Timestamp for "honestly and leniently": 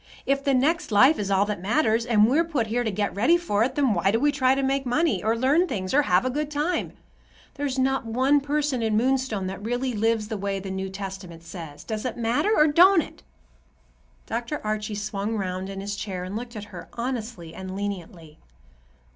16.93-18.39